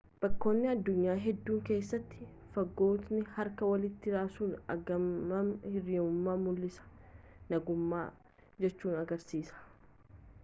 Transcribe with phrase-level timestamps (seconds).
[0.23, 6.87] bakkoota addunyaa hedduu keessatti fagooti harka walitti raasuun aggaammii hirriyummaa mul'isa
[7.55, 8.05] nagumaa
[8.65, 9.63] jechuu agarsiisa